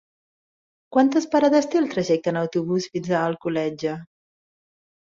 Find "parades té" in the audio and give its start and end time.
1.35-1.81